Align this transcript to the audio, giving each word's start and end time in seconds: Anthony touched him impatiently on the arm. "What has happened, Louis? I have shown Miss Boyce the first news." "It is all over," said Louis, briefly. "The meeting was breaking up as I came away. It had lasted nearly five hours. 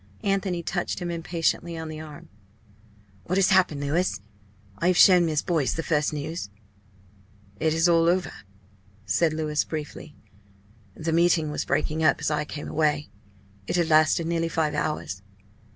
Anthony 0.23 0.63
touched 0.63 0.97
him 0.97 1.11
impatiently 1.11 1.77
on 1.77 1.87
the 1.87 1.99
arm. 1.99 2.29
"What 3.25 3.37
has 3.37 3.51
happened, 3.51 3.81
Louis? 3.81 4.19
I 4.79 4.87
have 4.87 4.97
shown 4.97 5.27
Miss 5.27 5.43
Boyce 5.43 5.73
the 5.73 5.83
first 5.83 6.11
news." 6.11 6.49
"It 7.59 7.71
is 7.75 7.87
all 7.87 8.09
over," 8.09 8.33
said 9.05 9.31
Louis, 9.31 9.63
briefly. 9.63 10.15
"The 10.95 11.13
meeting 11.13 11.51
was 11.51 11.65
breaking 11.65 12.03
up 12.03 12.19
as 12.19 12.31
I 12.31 12.45
came 12.45 12.67
away. 12.67 13.09
It 13.67 13.75
had 13.75 13.89
lasted 13.91 14.25
nearly 14.25 14.49
five 14.49 14.73
hours. 14.73 15.21